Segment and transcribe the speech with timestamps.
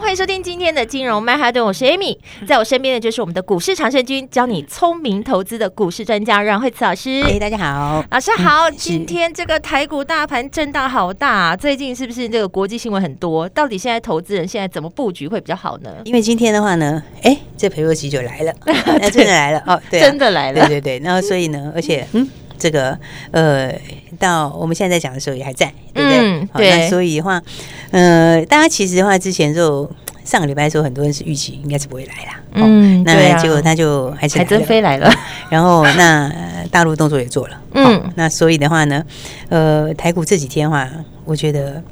[0.00, 2.16] 欢迎收听今天的金融曼哈顿，我是 Amy，
[2.48, 7.22] 在我身边的就是我们的股市长胜军，教你聪明投资的股市专家阮惠慈老师。
[7.22, 8.70] 哎，大家好，老师好。
[8.70, 13.46] 嗯、今天这个台股大盘震荡好大，啊，最近是不是这个国际新闻很多？
[13.50, 15.90] 到底现在投资人现在怎么布局会比较好呢？
[16.04, 20.98] 因为今天的话呢，哎，这裴洛西就来了，那 真的来了哦，对、啊，真的来了，对对对。
[21.04, 22.26] 然后所以呢，而且嗯。
[22.60, 22.96] 这个
[23.30, 23.74] 呃，
[24.18, 26.18] 到我们现在在讲的时候也还在，对不对？
[26.20, 26.70] 嗯、对。
[26.70, 27.42] 那所以的话，
[27.90, 29.90] 呃，大家其实的话，之前就
[30.24, 32.40] 上个礼拜的时候，很多人是预期应该是不会来啦。
[32.52, 35.10] 嗯，那结果他就还是还真飞来了。
[35.48, 36.30] 然后那
[36.70, 38.12] 大陆动作也做了，嗯。
[38.14, 39.02] 那所以的话呢，
[39.48, 40.86] 呃，台股这几天的话，
[41.24, 41.82] 我觉得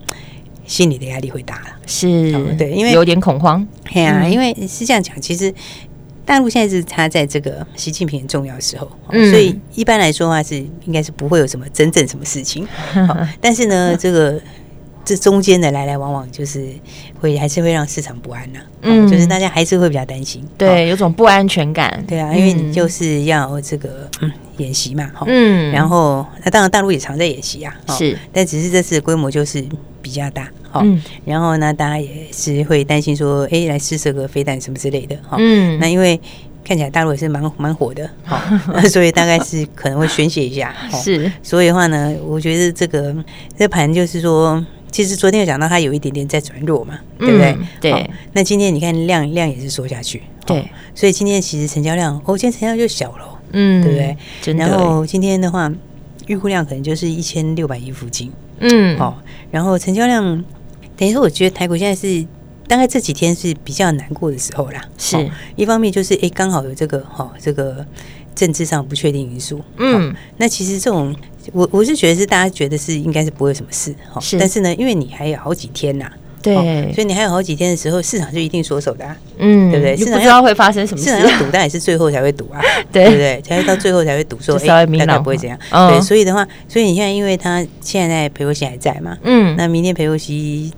[0.66, 3.66] 心理的压力会大了，是，对，因为有点恐慌。
[3.90, 5.52] 对啊，因为是这样讲，其实。
[6.28, 12.68] 大陆现在是他在这个习近平重要的时候，嗯、所以一般来说的话是应该是不会有什么真正什么事情。
[13.40, 14.38] 但是呢，这个
[15.06, 16.68] 这中间的来来往往就是
[17.18, 18.66] 会还是会让市场不安呐、啊。
[18.82, 22.04] 嗯，就是大家还是会比较担心，对，有种不安全感。
[22.06, 29.64] 对啊，因为你就是要这个嗯演习嘛，哈嗯，然后那当然大陆也常在演习啊，是，但只是这次的规模就是
[30.02, 30.46] 比较大。
[30.70, 36.20] 好，嗯、然后呢，大家也是会担心说，哎，来试射个飞弹什么之类的，哈，嗯，那因为
[36.64, 38.38] 看起来大陆也是蛮蛮火的，好，
[38.90, 43.14] 所以大概是可能会宣泄一下，是，所以的话呢，我觉得这个
[43.56, 47.52] 这盘就是说，其实昨天有讲到它有一点点在转弱嘛，对不对？
[47.52, 54.14] 嗯、对，那今天你看量量也是缩下去，对，所以今天其实成交量，哦，今天成交量就小了，嗯，对不对？
[54.42, 54.66] 真的。
[54.66, 55.72] 然后今天的话，
[56.26, 59.18] 预估量可能就是一千六百亿附近，嗯，好，
[59.50, 60.44] 然后成交量。
[60.98, 62.26] 等于说，我觉得台股现在是
[62.66, 64.84] 大概这几天是比较难过的时候啦。
[64.98, 67.86] 是、哦、一方面就是哎，刚好有这个哈、哦，这个
[68.34, 69.60] 政治上不确定因素。
[69.76, 71.14] 嗯、哦，那其实这种
[71.52, 74.14] 我我是觉得是大家觉得是应该是不会有什么事哈。
[74.16, 79.16] 哦、是，但是呢，因为你还有好几天呐、啊，对、哦，所以你还有好几天的时候，市场就一定缩手的、啊。
[79.38, 79.96] 嗯，对不对？
[79.96, 82.60] 市场不知道会发生什么事，市场要赌，但也是最后才会赌啊。
[82.90, 83.40] 对，对不对？
[83.42, 85.56] 才会到最后才会赌说， 哎，大概不会怎样。
[85.70, 90.72] 哦、对，所以的话，所以你现在因为他现在裴洛西还在嘛，嗯，那明天裴洛西。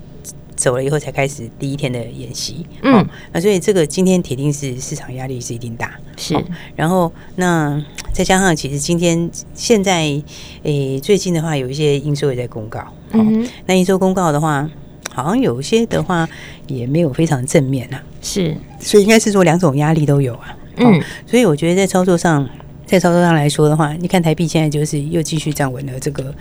[0.61, 6.35] 走了以后才开始第一天的演习，嗯，那所以这个今天铁定是市场压力是一定大，是。
[6.75, 7.83] 然后那
[8.13, 10.21] 再加上其实今天现在
[10.61, 14.69] 诶最近的话有一些营收也在公告，嗯，那营收公告的话，
[15.11, 16.29] 好像有些的话
[16.67, 18.55] 也没有非常正面啊，是。
[18.79, 21.01] 所以应该是说两种压力都有啊，嗯。
[21.25, 22.47] 所以我觉得在操作上，
[22.85, 26.31] 在操作上来说的话，你看台币现在就是又继续站稳了这个。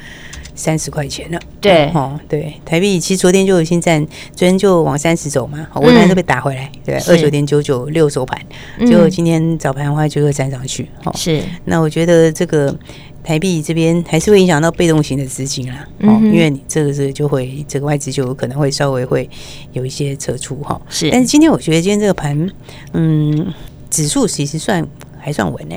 [0.60, 4.06] 三十块钱了，对，哦，对，台币其实昨天就已经站，
[4.37, 8.38] 昨天就往三十走嘛，我昨天都被打回来，对，二九点九九六收盘，
[8.87, 12.76] 结果今天早盘的话就会站上去，哦，是，那我觉得这个
[13.25, 19.28] 台币这边还是会影响到被动型的资金啦，哦，因为你这个是就会这个外资就有可能会稍微会
[19.72, 22.50] 有一些撤出哈，是，但是今天我觉得今天这个盘，
[22.92, 23.53] 嗯，
[23.88, 24.87] 指数其实算
[25.19, 25.77] 还算稳呢，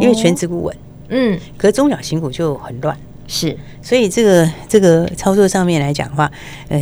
[0.00, 0.76] 因为全指股稳，
[1.10, 2.96] 嗯，可是中小型股就很乱。
[3.26, 6.30] 是，所以这个这个操作上面来讲的话，
[6.68, 6.78] 呃，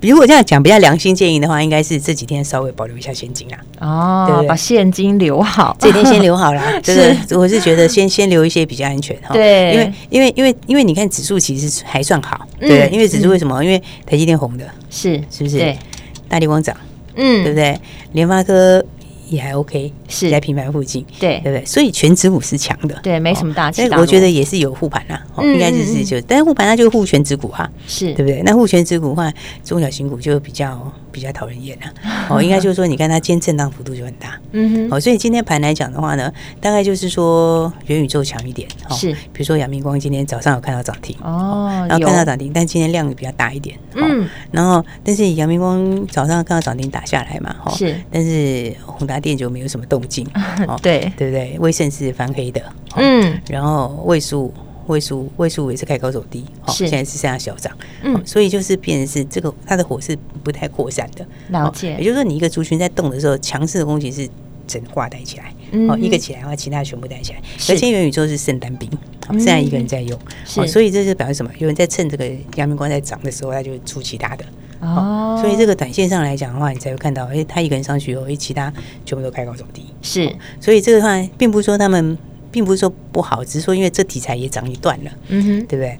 [0.00, 3.58] 如果这样讲比较良心建议的话，应该是这几天稍微保留一下现金啦。
[3.80, 6.62] 哦，对，对，把现金留好，这几天先留好啦。
[6.84, 9.34] 是，我是觉得先先留一些比较安全哈。
[9.34, 13.64] 对，因为因为因为因为你看指数其实还算好，对，嗯、因为指数为什么？
[13.64, 15.58] 因为台积电红的，是是不是？
[15.58, 15.78] 对，
[16.28, 16.76] 大立光涨，
[17.16, 17.78] 嗯，对不对？
[18.12, 18.84] 联发科。
[19.30, 21.64] 也还 OK，是在平盘附近，对对不对？
[21.64, 23.86] 所以全指股是强的，对，没什么大气。
[23.90, 28.42] 我觉得也是有护盘啦，应该就是就，但是护盘它就是护全指股啊，是对不对？
[28.44, 29.32] 那护全指股的话，
[29.64, 31.86] 中小型股就比较比较讨人厌了。
[32.28, 34.88] 哦， 应该就是说，你看它今天震荡幅度就很大，嗯哼。
[34.90, 39.12] 哦，所以今天盘来讲的话呢，大概就是说元宇宙强一点，是。
[39.32, 44.28] 比如说阳明光今天早上有看到涨停，哦，然后看到涨停，但今天量也比较大一点，嗯。
[44.50, 47.94] 然后，但是阳明光早上看到涨停打下来嘛，哈，是。
[48.10, 50.26] 但是宏达电就没有什么动静，
[50.82, 51.56] 对对不对？
[51.60, 52.62] 威盛是翻黑的，
[52.96, 54.52] 嗯，然后位数
[54.86, 61.96] 位数位数也是开高走低，哦现在是剩下小涨，嗯，所以就是变成是这个它的火是不太扩散的，了解。
[61.98, 64.28] 也就是说，你一个族群在动的时候，强势的攻击是
[64.66, 65.54] 整挂带起来，
[65.88, 67.40] 哦，一个起来的话，其他全部带起来。
[67.68, 68.88] 而且元宇宙是圣诞兵，
[69.32, 71.50] 现在一个人在用，所以这就表示什么？
[71.58, 74.44] 有人在趁这个阳明光在涨的时候，他就出其他的。
[74.80, 78.72] 哦，所以这个短线上来讲的话，你才会看到，哎，他一个人上去以后，哎，其他
[79.04, 79.86] 全部都开高走低。
[80.02, 82.16] 是，所以这个话，并不是说他们，
[82.50, 85.98] 并不是说不好，只是说因为这题材也涨一段了，嗯哼，对不对？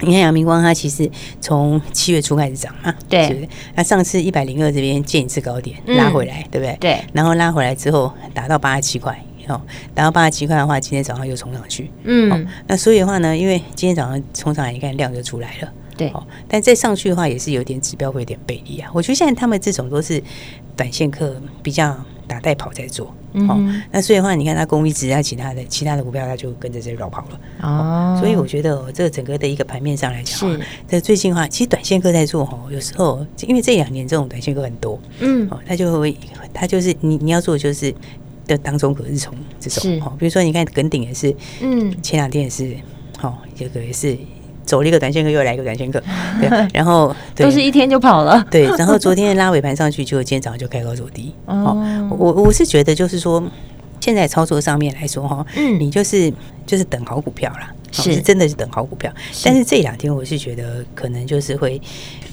[0.00, 1.10] 你看阳明光，它其实
[1.40, 3.48] 从七月初开始涨嘛，对，是不是？
[3.74, 6.76] 它上次一百零二这边见一次高点，拉回来，对不对？
[6.78, 9.60] 对，然后拉回来之后，达到八十七块，哦，
[9.94, 16.12] 达到八十七块的话，今天早上又冲上去，嗯，那所以的话呢，因为今天早上冲上来，你看量就出来了，对，
[16.48, 18.88] 但再上去的话，也是有点指标会有点背离啊。
[18.94, 20.22] 我觉得现在他们这种都是
[20.74, 21.94] 短线客比较。
[22.28, 23.56] 打带跑在做，嗯、哦，
[23.90, 28.18] 那所以的话，你看它公益值啊其他的其他的股票，它就跟着这绕跑了哦，哦。
[28.20, 36.14] 所以我觉得、哦、这个整个的一个盘面上来讲，是这最近的话，其实短线客在做哈，有时候因为这两年这种短线客很多，嗯，哦，他就会
[36.52, 37.94] 他就是你你要做的就是
[38.46, 42.76] 的当中隔日冲这种，哦，比如说你看耿鼎也是，嗯，前两天也是，
[43.22, 44.14] 哦，这个也是。
[44.68, 45.98] 走了一个短线客，又来一个短线客，
[46.38, 51.34] 对，然后都是一天就跑了， 对，然后昨天拉尾盘上去，就今天早上就开高走低。
[51.46, 51.74] 哦，
[52.10, 53.42] 我我是觉得就是说，
[53.98, 56.30] 现在操作上面来说哈，嗯，你就是
[56.66, 58.20] 就是等好股票啦，是。
[58.20, 59.10] 真的是等好股票，
[59.42, 61.80] 但是这两天我是觉得可能就是会。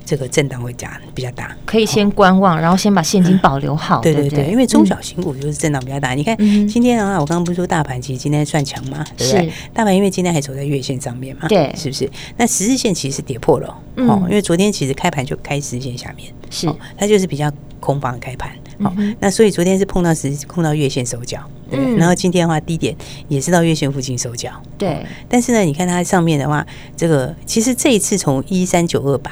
[0.05, 3.99] 这个震荡会加比较大，可以先观望，然后先把现金保留好。
[4.01, 6.13] 对对对，因为中小型股就是震荡比较大。
[6.13, 6.37] 你看
[6.67, 9.51] 今天的话，我刚刚不是说大盘其实今天算强嘛，对不对？
[9.73, 12.09] 大盘因为今天还走在月线上面嘛，对，是不是？
[12.37, 18.51] 那十日线其实是跌破了哦，因为昨天其实开盘就开十日线下面，是它就是比较空方开盘。
[18.79, 21.95] 好，那所以昨天是碰到十碰到月线收脚，对不对？
[21.95, 22.95] 然后今天的话低点
[23.27, 25.03] 也是到月线附近收脚，对。
[25.27, 26.63] 但是呢，你看它上面的话，
[26.95, 29.31] 这个其实这一次从一三九二八。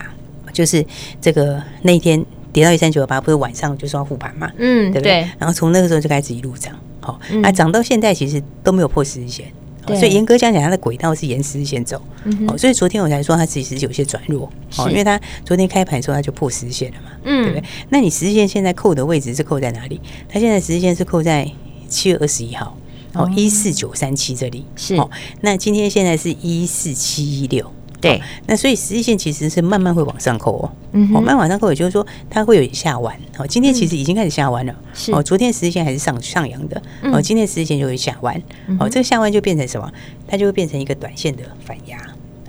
[0.53, 0.85] 就是
[1.19, 2.23] 这个那一天
[2.53, 4.49] 跌到一三九二八，不是晚上就是要护盘嘛？
[4.57, 5.23] 嗯，对不对？
[5.23, 9.47] 对，然后从那个时候就开始一路涨，好、嗯，那涨到现在其实都没有破十日线，
[9.85, 12.01] 对所以严格讲讲，它的轨道是沿十日线走。
[12.25, 17.67] 嗯哼，所以昨天我才说它其实有些转弱，哦，因为它昨天开盘的时候它就破十日线了嘛，嗯，对不对？
[17.89, 19.99] 那你十日线现在扣的位置是扣在哪里？
[20.29, 21.49] 它现在十日线是扣在
[21.89, 22.77] 七月二十一号，
[23.13, 24.95] 哦，一四九三七这里是。
[24.95, 25.09] 哦，
[25.41, 27.69] 那今天现在是一四七一六。
[28.03, 33.15] 对，那所以十日线其实是慢慢会往上扣哦，嗯哦，慢慢往上扣，也就是说它会有下弯。
[33.37, 35.11] 哦，今天其实已经开始下弯了，是。
[35.11, 38.39] 哦，昨天十日线还是上上扬的，哦，今天十日线就会下弯，
[38.79, 39.91] 哦，这个下弯就变成什么？
[40.27, 41.97] 它就会变成一个短线的反压，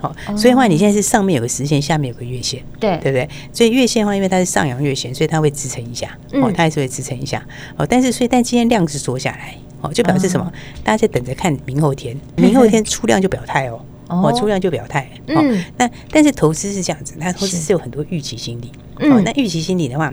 [0.01, 3.29] 好，所以的话你现在是上面有个实线，下面有个月线，对，对不对？
[3.53, 7.43] 所以月线的话，因为它是上扬月线，所以它会支撑一下，哦，它还是会支撑一下，
[7.77, 10.53] 哦，但是所以但今天量是缩下来，哦，就表示什么？
[10.83, 13.81] 大家在等着看明后天，明后天出量就表态哦。
[14.22, 17.72] 我出量就表态，嗯，那但是投资是这样子，那投资是。
[17.72, 18.70] 有很多预期心理，
[19.00, 20.12] 嗯，那预期心理的话，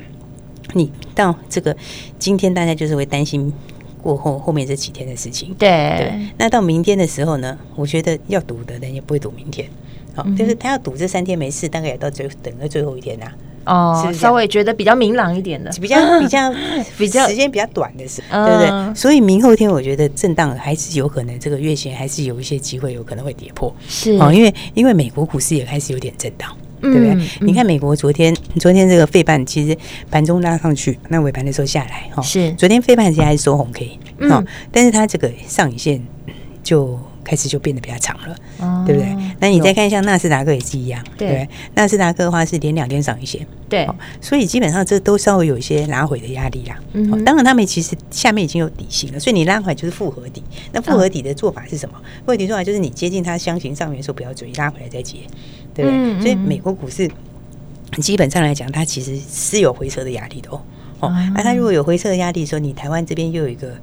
[0.74, 1.76] 你到这个
[2.18, 3.54] 今天大家就是会担心
[4.02, 9.70] 过后后面这几天的事情，对，对，那到明天的时候呢，我觉得要赌的人也不会赌明天，
[10.16, 13.32] 好，就是他要赌这三天没事，大概也到最等到最后一天呐。
[13.66, 16.54] 哦，是稍微觉得比较明朗一点的，比较 比较
[16.98, 18.96] 比较时间比较短的是，对不对？
[18.96, 23.74] 所以明后天我觉得震荡还是有可能，这个月线还是有一些机会，有可能会跌破。
[23.88, 26.50] 是哦，因为因为美国股市也开始有点震荡，
[26.82, 27.18] 对不对？
[27.42, 29.78] 你看美国昨天昨天这个费半其实
[30.10, 36.02] 盘中拉上去，那尾盘的时候下来哈，是昨天费半其实还是收红 K，嗯，但是它这个上影线
[36.64, 37.00] 就。
[37.24, 39.16] 开始就变得比较长了，哦、对不对？
[39.40, 46.80] 那你再看像纳斯达克也是一样，对，对，纳斯达克的话是连两天涨一些，对、哦，所以基本上这都稍微有一些拉回的压力啦。
[46.94, 50.44] 嗯当然他们其实下面已经有底型了，所以你拉回来就是复合底。
[50.72, 51.96] 那复合底的做法是什么？
[52.26, 55.18] 复合底做法就是你接近它箱型上面的时候不要追，拉回来再接，
[55.74, 55.92] 对不对？
[55.92, 57.10] 嗯嗯，所以美国股市
[58.02, 60.62] 基本上来讲，它其实是有回撤的压力的哦。
[61.00, 63.76] 哦，那、它如果有回撤的压力的时候，你台湾这边又有一个。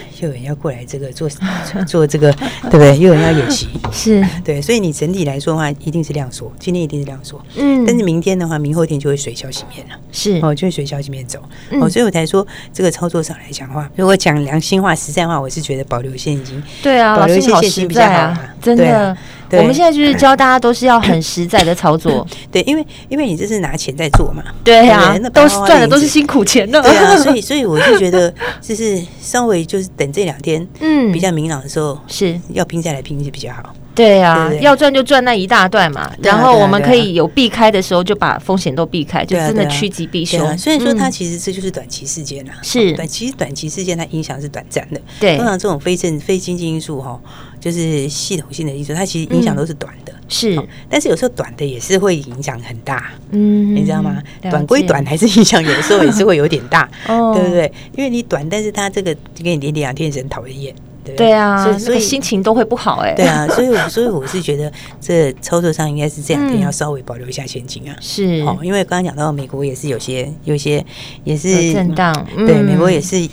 [0.20, 1.28] 又有人要过来这个做
[1.86, 2.98] 做这个，对不对？
[2.98, 4.24] 又有人要演习，是。
[4.44, 7.84] 对，所以你整体来说的话，一定是量缩，今天一定是量缩，嗯。
[7.86, 10.38] 但是明天的话，明后天就会随消息面了，是。
[10.42, 11.40] 哦，就会随消息面走，
[11.80, 11.88] 哦。
[11.88, 19.16] 所以我才说，这个操作上来讲的话，如果讲良心话、实在话，我是觉得保留现金，对啊，保留一些现金比较好啊，真的。
[19.54, 26.06] 我们现在就是教大家都是要很实在的操作， 对，因为因为你这是拿钱在做嘛，对啊，那都是赚的都是。
[26.12, 32.38] 辛苦钱的，对啊， 所以所以我就觉得就是稍微就是等这两天，嗯，比较明朗的时候是。
[32.50, 33.74] 要拼下来拼是比较好。
[33.94, 40.56] 对啊，要赚就赚那一大段嘛，然后我们可以有避开的时候，就把风险都避开，就真的趋吉避凶。
[40.56, 45.00] 所以说，它其实这就是短期事件呐，是短期短期事件，它影响是短暂的。
[45.20, 47.20] 对，通常这种非正非经济因素哈，
[47.60, 50.12] 就是系统性的因素，它其实影响都是短的。
[50.28, 50.58] 是，
[50.88, 53.12] 但是有时候短的也是会影响很大。
[53.32, 54.16] 嗯，你知道吗？
[54.42, 57.70] 短归短，还是影响有的时候也是会有点大， 对不对？
[57.94, 60.74] 因为你短，但是它这个给你点两天，人讨人厌。
[61.04, 63.14] 对对啊，所以所以心情都会不好哎。
[63.14, 67.96] 对啊，所以我 所以我是觉得这操作上应该是这两天要稍微保留一下现金啊。
[68.00, 70.84] 是哦，因为刚刚讲到美国也是有些有些
[71.24, 73.26] 也是震荡，对，美国也是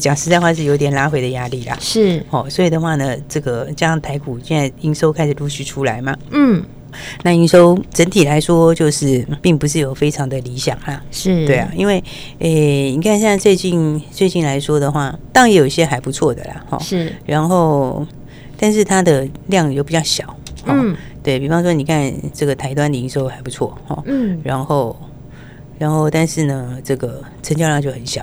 [0.00, 1.76] 讲实在话是有点拉回的压力啦。
[1.80, 6.62] 是哦，所以的话呢，这个加上台股现在营收开始陆续出来嘛，嗯。
[7.22, 11.46] 那营收整体来说，就是并不是有非常的理想啊，是。
[11.46, 12.02] 对啊，因为
[12.38, 18.06] 诶，你看现在最近最近来说的话，当然也有一些还不错的啦，哈，是，然后
[18.56, 24.96] 但是它的量又比较小，嗯，对，比方说，你看这个台端的营收还不错，哈，嗯，然后
[25.82, 28.22] 然后但是呢，这个成交量就很小。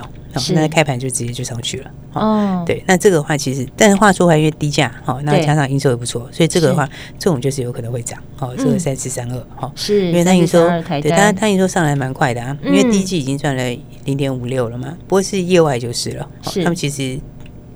[0.54, 2.62] 那开盘就直接就上去了哦。
[2.64, 6.88] 对，那这个的话其实，但是话说回来，因为低价哈，那加上营收也不错，所以这个的话，
[7.18, 8.18] 这种就是有可能会涨。
[8.38, 10.66] 哦，这个三四三二哈，是因为它营收，
[11.02, 12.56] 对它它营收上来蛮快的啊。
[12.64, 13.76] 因为第一季已经赚了
[14.06, 16.26] 零点五六了嘛，不过是业外就是了。
[16.44, 17.18] 他们其实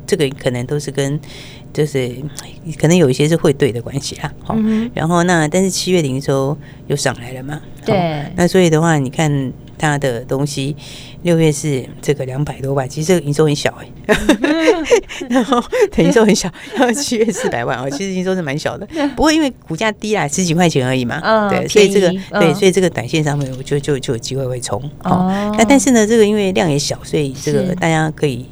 [0.06, 1.20] 这个可能都是跟
[1.72, 2.14] 就是
[2.78, 4.32] 可能有一些是汇兑的关系啦。
[4.44, 4.56] 好，
[4.94, 7.60] 然后那但是七月营收又上来了嘛。
[7.84, 9.52] 对，那所以的话，你看。
[9.78, 10.74] 它的东西，
[11.22, 14.16] 六月是这个两百多万，其实这个营收很小哎，
[15.28, 15.62] 然后
[15.98, 22.08] 营收很小，然后七月四百万哦，其实营收是蛮小的，不过因为股价低啦，十几块钱而已嘛，对，所以这个
[22.40, 24.82] 对，所以这个短线上面我就就就有机会会冲。
[25.02, 25.54] 哦。
[25.58, 28.46] 那但是呢，这个因为量也小，所以这个大家可以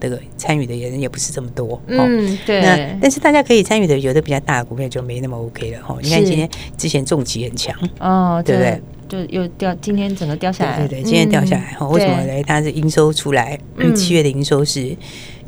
[0.00, 2.60] 这个参与的人也不是这么多，嗯，对。
[2.60, 5.96] 那但是大家可以参与的有的比较大的股票就没那么 OK 了哈。
[6.02, 8.80] 你看今天之前重疾很强哦，对不对？
[9.08, 10.78] 就又掉，今天整个掉下来。
[10.78, 12.42] 对对对，今天掉下来哈，为什么呢？
[12.44, 13.58] 它是营收出来，
[13.94, 14.96] 七月的营收是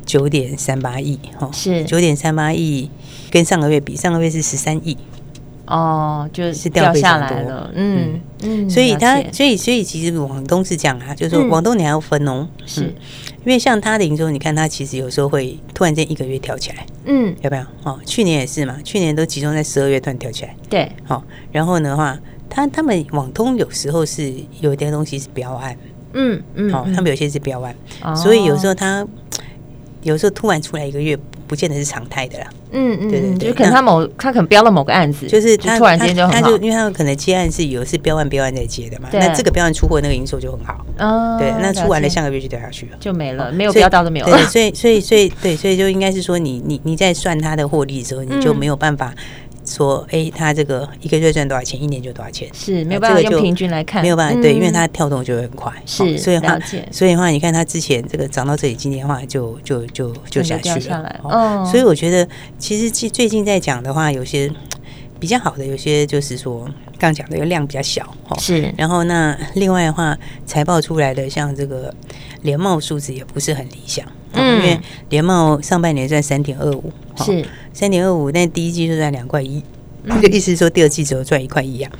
[0.06, 2.88] 九点三八亿哈，是九点三八亿，
[3.30, 4.96] 跟上个月比，上个月是十三亿。
[5.66, 7.70] 哦，就是掉下来了。
[7.74, 12.94] 嗯嗯，所以它，所以所以其实广东是这样啊，就是说广东你还要分哦，是
[13.48, 17.64] 因为像它的营收，你看它其实有时候会突然间一个月跳起来，嗯，有没有？
[17.82, 22.18] 哦，去年也是嘛，去年都集中在十二月突然跳起来，对，好，然后的话。
[22.50, 25.76] 他他们网通有时候是有一点东西是标案，
[26.14, 27.76] 嗯嗯，好，他们有些是标案，
[28.16, 29.06] 所以有时候他
[30.02, 31.16] 有时候突然出来一个月，
[31.48, 32.46] 不见得是常态的啦。
[32.70, 44.36] 嗯嗯，对对对，就可能他某他可能标了某个案子，就是他突然间就他就因为他们可能接案是有是标案标案在接的嘛，那这个标案出货那个营收就很好，哦，对，那出完了下个月就掉下去了，就没了，没有标到都没有了。
[44.36, 49.14] 对，所以所以所以对，所以就应该是说你你你在算他的获利的时候，你就没有办法。
[49.74, 56.58] 说，哎，他这个一个月赚多少钱，一年就多少钱，是没有办法用平均来看，没有办法，对，因为它跳动就会很快，是，所以话，
[56.90, 62.26] 所以的话，你看它之前这个涨到这里，今年的话就就就就下去了，哦，所以我觉得
[62.58, 64.50] 其实最最近在讲的话，有些
[65.20, 71.94] 比较好的，有些就是说刚讲的一个量比较小，是，然后那另外的话，财报出来的像这个
[72.42, 74.04] 联茂数字也不是很理想。
[74.38, 74.80] 嗯，因为
[75.10, 79.62] 联茂上半年赚三点二五，是三点二五，但第一季就赚两块一，
[80.22, 81.90] 就意思是说第二季只有赚一块一呀。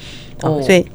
[0.43, 0.87] 哦，所以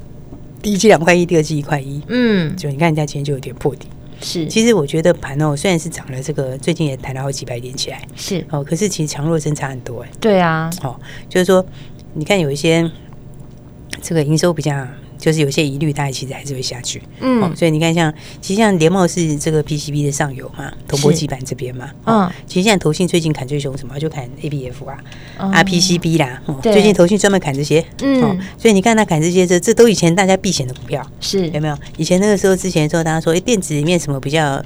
[0.62, 2.00] 第一季两块一，第二季一块一。
[2.08, 3.86] 嗯，就你看人家今天就有点破底。
[4.20, 8.02] 是，其实我觉得盘哦，虽然是涨了，这个最近也弹了好几百点起来。
[8.16, 10.08] 是哦，可是其实强弱真差很多哎。
[10.20, 10.98] 对啊，哦，
[11.28, 11.64] 就是说，
[12.14, 12.90] 你看有一些
[14.00, 14.72] 这个营收比较。
[15.24, 17.00] 就是有些疑虑，大家其实还是会下去。
[17.20, 18.12] 嗯，所以你看，像
[18.42, 21.90] 其实像联茂是这个 PCB 的上游嘛，铜箔基板这边嘛。
[22.04, 23.98] 嗯，其实现在投信最近砍最凶什么？
[23.98, 24.98] 就砍 ABF 啊
[25.38, 26.42] ，RPCB 啦。
[26.62, 27.82] 最近投信专门砍这些。
[28.02, 31.78] 嗯，所以你看他砍这些，这这都以前大家避险的股票，是有没有？
[31.96, 34.62] 以前那个时候之前的时候，大家说，哎，电子里面什么比较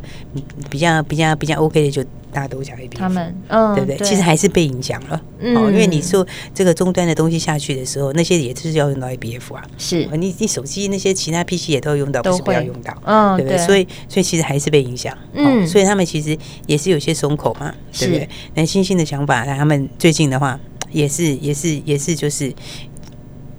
[0.69, 2.05] 比较比较比较 OK 的就。
[2.33, 3.99] 大家都讲 A B F，他们嗯，对不对？
[4.07, 13.59] 其实还是被影响了，嗯，因为你说这个终端的东西下去的时候，那些也是要用到 A B F 啊，是，你你手机那些其他 P C 也都要用到，不是不要用到，嗯，对不对？
[13.59, 18.29] 所以所以其实还是被影响，嗯，所以他们其实也是有些松口嘛，对不对？
[18.55, 20.59] 那新兴的想法，他们最近的话
[20.91, 22.53] 也是也是也是就是。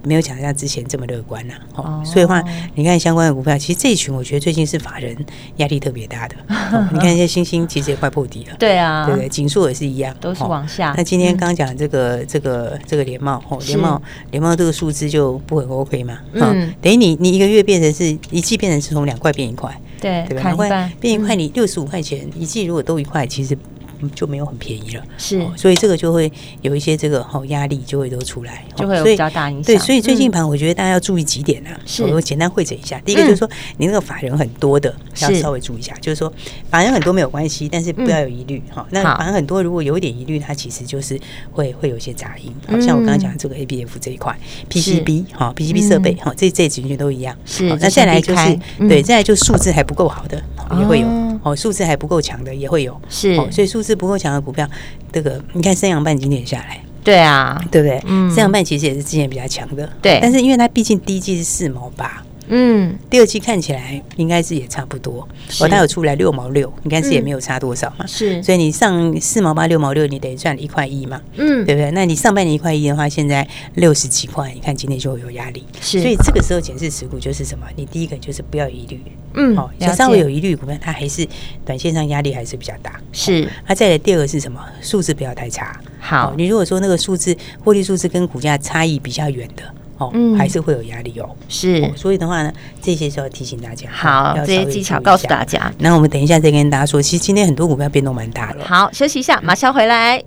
[0.04, 2.44] 没有想象之前这么乐观呐，哦，所以话
[2.76, 5.16] 你看相关的股票，其实这一群我觉得最近是法人
[5.58, 6.36] 压力特别大的。
[6.94, 9.30] 你看一些新兴其实也快破底了，对啊，对不对？
[9.30, 10.94] 景硕也是一样，都是往下。
[10.98, 14.02] 那今天刚讲这个这个这个联茂，哦，联茂
[14.32, 20.44] 联茂这个数字就不很 OK 嘛，嗯，等于你你一个月变成是一季变成是从两块变一块，对，对吧？
[20.44, 23.58] 两块变一块，你六十五块钱一季如果都一块，其实。
[24.16, 29.64] 就没有很便宜了，是，所以这个就会有一些这个好压力就会都出来，就会有比较大影响。
[29.64, 31.70] 对，所以最近盘我觉得大家要注意几点呢？
[31.86, 33.00] 是，我简单汇整一下。
[33.06, 36.32] 第一个就是说，你那个法人很多的要稍微注意一下，就是说
[36.70, 38.86] 法人很多没有关系，但是不要有疑虑哈。
[38.92, 41.20] 那法人很多如果有一点疑虑，它其实就是
[41.52, 42.54] 会会有一些杂音。
[42.68, 44.38] 好像我刚刚讲的这个 ABF 这一块
[44.70, 47.36] ，PCB 哈，PCB 设备哈，这这几群都一样。
[47.46, 50.42] 是，那再来就是对，再来就数字还不够好的
[50.80, 51.08] 也会有。
[51.44, 54.68] 嗯，哦，数字还不够强的也会有，是，所以数字不够强的股票，
[55.12, 56.82] 这个你看三阳半今天下来。
[57.02, 58.00] 对啊，对不对？
[58.06, 60.20] 嗯，三阳半其实也是之前比较强的，对。
[60.22, 65.28] 但是因为它毕竟第一季是四毛八，嗯，第二季看起来应该是也差不多。
[65.62, 68.06] 哦，它有出来六毛六，应该是也没有差多少嘛。
[68.06, 71.92] 是，所以你上四毛八六毛六，你得赚一块一嘛，嗯，对不对？
[71.92, 75.64] 那你上半年一块一的话，现在六十几块，你看今天就会有压力。
[75.80, 77.66] 是，所以这个时候检视持股就是什么？
[77.76, 79.02] 你第一个就是不要疑虑，
[79.36, 81.28] 嗯，好，像稍微有疑虑股票，它还是
[81.64, 83.00] 短线上压力还是比较大。
[83.12, 84.60] 是，它再来第二个是什么？
[84.82, 85.80] 数字不要太差。
[86.00, 89.64] 好，你如果说那个数字获利数字跟股价差异比较远的
[90.00, 91.30] 哦，嗯，还是会有压力哦。
[91.48, 92.52] 是，所以的话呢，
[92.82, 93.88] 这些就要提醒大家。
[93.92, 95.72] 好，这些技巧告诉大家。
[95.78, 98.66] 那我们等一下再跟大家说，其实今天很多股票变动蛮大的。
[98.66, 100.24] 好，休息一下，马上回来。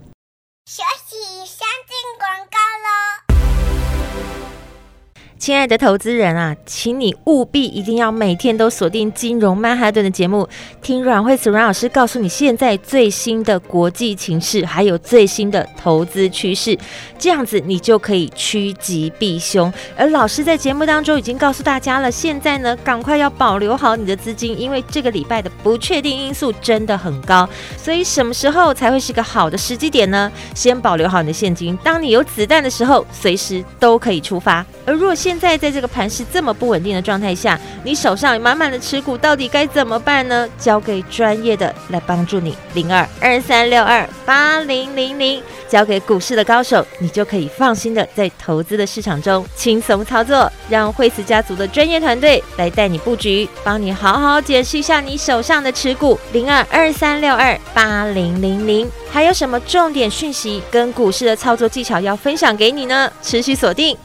[5.43, 10.49] 亲爱的投资人啊，请你务必一定要每天都锁定金融曼哈顿的节目，
[10.81, 16.79] 听阮慧慈阮老师告诉你现在最新的国际情势，还有最新的投资趋势，
[17.19, 19.73] 这样子你就可以趋吉避凶。
[19.97, 30.31] 而老师在节目当中已经告诉大家了，现在呢，赶快要保留好你的资金，因为这个礼拜的不确定因素真的很高，所以什么时候才会是个好的时机点呢？
[30.55, 34.65] 先保留好你的现金，当你有子弹的时候，随时都可以出发。
[34.85, 40.47] 而若现现在在这个盘势这么不稳定的状态下，你手上满满的持股，到底该怎么办呢？
[40.59, 58.87] 交给专业的来帮助你，零二二三六二八零零零，交给股市的高手，你就可以放心的在投资的市场中轻松操作，让惠慈家族的专业团队来带你布局，帮你好好解释一下你手上的持股，零二二三六二八零零零。
[59.11, 63.11] 还有什么重点讯息跟股市的操作技巧要分享给你呢？
[63.23, 63.95] 持续锁定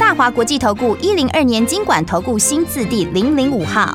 [0.00, 3.94] 大华国际投顾一零二年金管投顾新字第零零五号。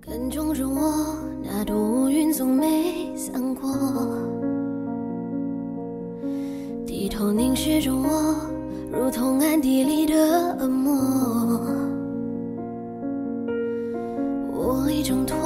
[0.00, 3.70] 跟踪着我，那朵乌云总没散过。
[6.86, 8.34] 低头凝视着我，
[8.90, 10.94] 如同暗地里的恶魔。
[14.50, 15.36] 我已挣脱。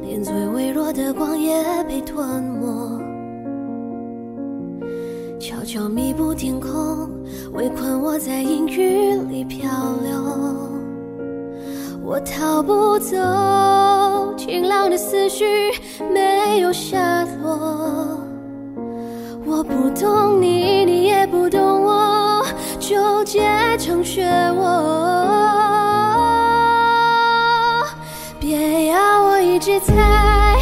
[0.00, 2.89] 连最微弱的光也被吞没，
[5.40, 7.08] 悄悄弥补天空，
[7.54, 9.70] 围困我在阴雨里漂
[10.02, 10.12] 流。
[12.04, 13.16] 我逃不走，
[14.36, 15.72] 晴朗的思绪
[16.12, 18.20] 没有下落。
[19.46, 22.44] 我不懂你，你也不懂我，
[22.78, 23.40] 纠结
[23.78, 24.22] 成漩
[24.52, 24.60] 涡。
[28.38, 30.58] 别要我一直猜，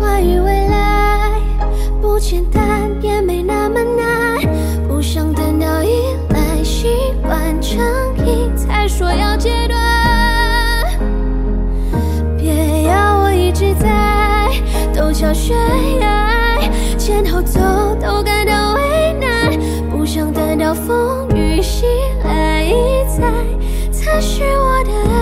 [0.00, 1.32] 关于未来
[2.00, 2.88] 不简单，
[15.32, 15.56] 悬
[16.00, 16.60] 崖
[16.98, 17.60] 前后走，
[18.00, 19.58] 都感到为难。
[19.90, 21.86] 不想等到风雨袭
[22.24, 23.22] 来一再，
[23.90, 25.21] 测试我的爱。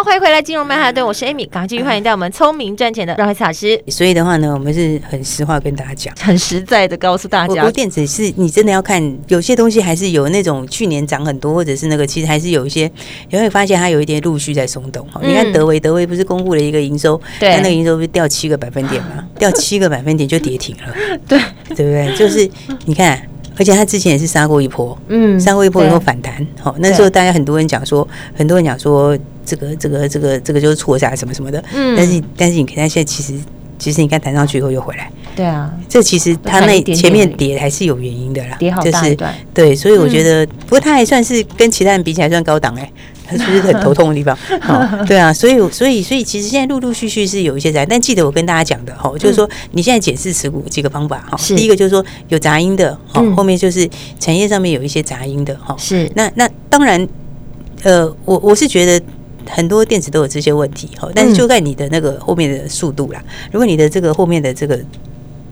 [0.00, 3.78] 好，欢迎回来，金融曼哈顿，我是 Amy，赶快继续欢迎到我们聪明赚钱的阮慧慈老师。
[3.88, 12.90] 所以的话呢，我们是很实话跟大家讲，很实在的告诉大家，我电子是你真的要看，有些东西还是有那种去年涨很多，或者是那个其实还是有一些，
[13.28, 15.06] 你会发现它有一点陆续在松动。
[15.16, 19.22] 嗯、你看德维，德维不是公布了一个营收，对，那个营收不是掉七个百分点吗？
[19.38, 21.38] 掉七个百分点就跌停了，对，
[21.76, 22.16] 对不对？
[22.16, 22.50] 就是
[22.86, 23.20] 你看。
[23.58, 29.18] 而且他之前也是杀过一波，嗯，杀过一波以后反弹，好，那时候大家很多人讲说，很多人讲说
[29.50, 33.34] 这个这个这个这个就是错杀什么什么的，嗯，但是但是你看他现在其实
[33.78, 42.88] 其实你看弹上去以后又回来，对啊，这其实它那前面跌还是有原因的啦，跌好大一段，对，所以我觉得，不过它还算是跟其他人比起来算高档哎。
[43.32, 44.36] 是不是很头痛的地方？
[44.60, 56.10] 好，对啊，所以所以所以其实现在陆陆续续是有一些在，但记得我跟大家讲的哈，就是说你现在检视持股几个方法哈，第一个就是说有杂音的哈，后面就是产业上面有一些杂音的哈，是。
[56.16, 57.06] 那那当然，
[57.84, 59.00] 呃，我我是觉得
[59.46, 63.22] 很多电池都有这些问题哈，但是就看你的那个后面的速度啦，
[63.52, 64.78] 如果你的这个后面的这个。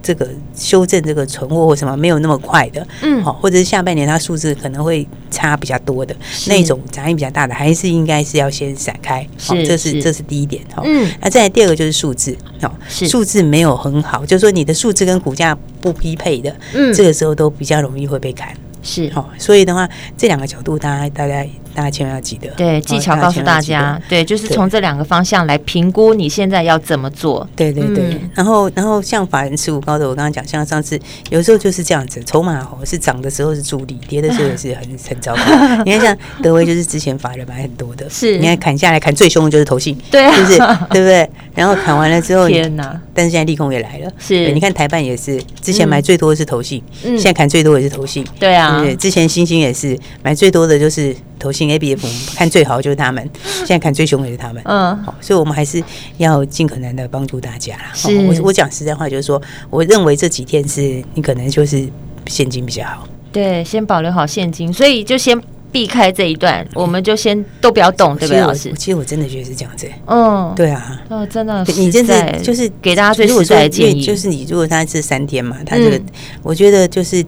[0.01, 18.57] 这个修正这个存货或什么没有那么快的，嗯，好，或者是下半年它数字可能会差比较多的那种杂音比较大的，还是应该是要先闪开，好，这是这是第一点，哈，嗯，那再来第二个就是数字，好，数字没有很好，就是说你的数字跟股价不匹配的，嗯，这个时候都比较容易会被砍。
[18.83, 19.11] 是。
[19.11, 21.45] 好，所以的话，这两个角度，大家大家
[21.79, 22.49] 大家千万要记得。
[22.57, 27.49] 对，技巧告诉大家，对，就是从这两个方向来评估你现在要怎么做。
[27.55, 28.21] 对对对。
[28.35, 30.99] 然后然后像法人持股高的，我刚刚讲，像上次
[31.31, 35.43] 有时候就是这样子，筹码哦是涨的时候是助力，跌的时候也是很 很糟糕。
[35.85, 40.59] 你看像德威就是之前法人买很多的，是，你看砍下来砍最凶的就是投信，对，是不是？
[40.91, 41.31] 对不对？
[41.55, 43.01] 然后砍完了之后， 天哪！
[43.15, 44.51] 但是现在利空也来了，是。
[44.51, 48.81] 你看台办也是，之前买最多的是投信，嗯现在砍最多也是投信，对啊。
[48.83, 54.63] 对，之前星星也是买最多的就是投信 ABF，看最好就是他们， 现在看最凶也是他们。
[54.65, 55.83] 嗯，好，所以我们还是
[56.17, 57.91] 要尽可能的帮助大家啦。
[57.95, 61.89] 是，我我讲实在话，就是说，我认为这几天是你可能就是
[62.27, 63.07] 现金比较好。
[63.31, 65.39] 对，先保留好现金，所以就先
[65.71, 68.73] 避开这一段，我们就先都不要动，对不对，老师？
[68.73, 69.87] 其实我真的觉得是这样子。
[70.07, 76.01] 嗯，对啊，哦，真的，你真的就是给大家最实在的建议，就是你如果他是三天嘛，他这个
[76.43, 77.25] 我觉得就是。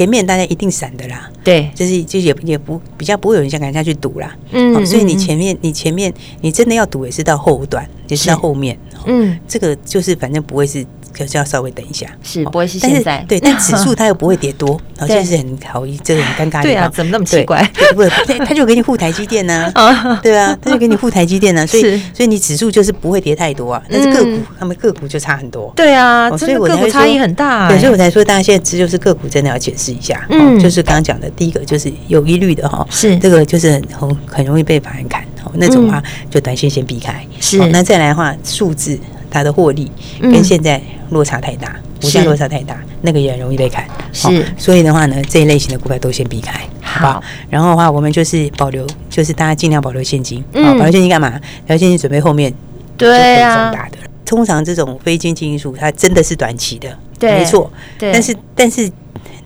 [0.00, 6.10] 前面大家一定闪的啦，对，就是就也也不比较不会有人想赶下去赌啦，嗯，所以你前面你前面
[6.40, 10.86] 你真的要赌也是到后段，也是到后面，嗯，这个就是反正不会是。
[11.16, 13.24] 可是要稍微等一下，是不会是现在。
[13.28, 16.62] 对，但 指数它又不会跌多， 然后就是很好，这个很尴尬。
[16.62, 17.62] 对啊，怎么那么奇怪？
[17.94, 18.10] 不是，
[18.46, 19.72] 他就给你护台积电呢，
[20.22, 21.82] 对啊，他就给你护台积电呢，所以
[22.14, 25.72] 所以你指数就是不会跌太多啊，但是个股他们个股就差很多。
[25.76, 27.68] 对啊，所以个股差异很大。
[27.68, 33.16] 对，所以我才说大家现在这就是个股真的要解释一下，嗯，就是刚刚讲的第一个就是有疑虑的哈，是。
[33.18, 35.22] 这个就是很很容易被法人砍，
[35.54, 37.24] 那种话就短线先避开。
[37.40, 38.98] 是，那再来的话数字。
[39.32, 39.88] 它的获利
[40.20, 43.86] 跟现在落差太大，股价落差太大，那个也很容易被砍。
[44.12, 47.22] 是，所以的话呢，这一类型的股票都先避开，好不好？
[47.48, 50.42] 然后的话，我们就是保留，就是大家尽量保留现金。
[50.52, 51.30] 嗯，保留现金干嘛？
[51.30, 52.52] 保留现金准备后面
[52.96, 53.98] 对啊，大的。
[54.26, 57.70] 通常这种非经济因素，它真的是短期的，对，没错。
[57.96, 58.90] 对，但是但是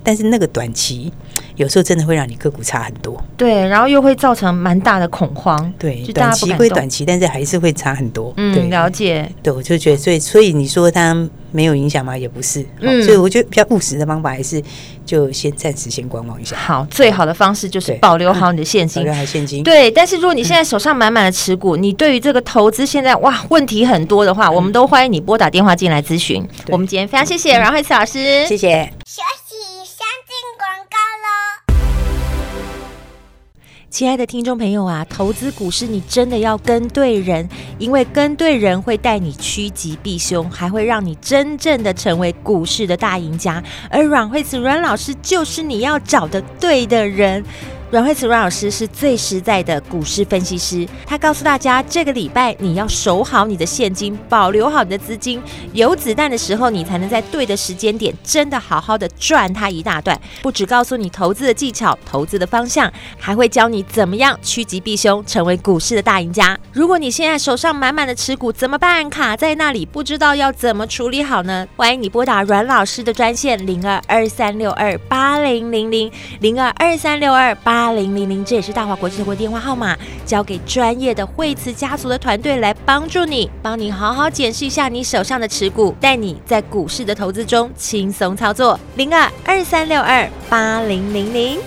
[0.03, 1.13] 但是那个短期。
[1.57, 11.15] 有时候真的会让你个股差很多，对，然后又会造成蛮大的恐慌，对，短期归短期，但是还是会差很多，嗯，了解，对，我就觉得，所以所以你说它
[11.53, 12.19] 没有影响吗？
[12.19, 14.61] 也不是，嗯，所以我觉得比较务实的方法还是
[15.07, 16.57] 就先暂时先观望一下。
[16.57, 19.63] 好，最好的方式就是保留好你的现金，保留好现金。
[19.63, 26.45] 对，但是如果你现在手上满满的持股，你对于这个投资现在哇问题很多的话，我们都欢迎你拨打电话进来咨询。
[26.71, 28.93] 我们今天非常谢谢阮慧慈老师，谢谢。
[33.95, 43.63] 亲爱的听众朋友啊，投资股市你真的要跟对人，因为跟对人会带你趋吉避凶，还会让你真正的成为股市的大赢家。
[43.89, 47.45] 而阮慧慈阮老师就是你要找的对的人。
[47.91, 55.41] 阮慧慈阮老师是最实在的股市分析师，他告诉大家，这个礼拜你要守好你的现金，保留好你的资金，
[55.73, 60.21] 有子弹的时候，你才能在对的时间点，真的好好的赚它一大段。
[60.43, 66.59] 不只告诉你投资的技巧、投资的方向，还会教你怎么样趋吉避凶，成为股市的大赢家。
[66.73, 69.09] 如果你现在手上满满的持股怎么办？
[69.09, 71.69] 卡在那里，不知道要怎么处理好呢？
[71.77, 77.74] 欢迎你拨打阮老师的专线零二二三六二八零零零零二二三六二八。
[77.75, 88.79] 八零零零，这也是大华国际的电话号码，交给专业的惠慈家族的团队来帮助你，帮你好好检视一下你手上的持股，带你在股市的投资中轻松操作。
[88.95, 91.59] 零二二三六二八零零零。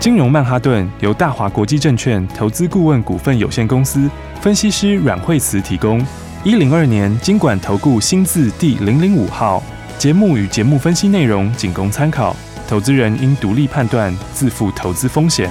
[0.00, 4.08] 金融曼哈顿由大华国际证券投资顾问股份有限公司
[4.40, 6.02] 分析师阮惠慈提供。
[6.42, 9.62] 一零二年金管投顾新字第零零五号。
[9.98, 12.34] 节目与节目分析内容仅供参考。
[12.68, 15.50] 投资人应独立判断，自负投资风险。